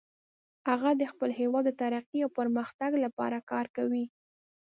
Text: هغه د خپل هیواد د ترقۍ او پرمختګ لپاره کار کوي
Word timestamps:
هغه 0.69 0.91
د 0.99 1.01
خپل 1.11 1.29
هیواد 1.39 1.63
د 1.67 1.71
ترقۍ 1.81 2.19
او 2.23 2.29
پرمختګ 2.39 2.91
لپاره 3.05 3.37
کار 3.51 3.65
کوي 3.75 4.05